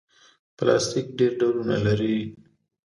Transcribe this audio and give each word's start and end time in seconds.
پلاستيک 0.57 1.07
ډېر 1.17 1.31
ډولونه 1.39 1.75
لري. 1.85 2.17